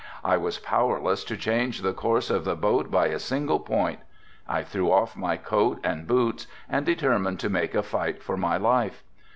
I 0.25 0.35
was 0.35 0.57
powerless 0.57 1.23
to 1.25 1.37
change 1.37 1.83
the 1.83 1.93
course 1.93 2.31
of 2.31 2.43
the 2.43 2.55
boat 2.55 2.89
by 2.89 3.09
a 3.09 3.19
single 3.19 3.59
point. 3.59 3.99
I 4.49 4.63
threw 4.63 4.91
off 4.91 5.15
my 5.15 5.37
coat 5.37 5.77
and 5.83 6.07
boots 6.07 6.47
and 6.67 6.83
determined 6.87 7.39
to 7.41 7.49
make 7.51 7.75
a 7.75 7.83
fight 7.83 8.23
for 8.23 8.35
my 8.35 8.57
life. 8.57 9.03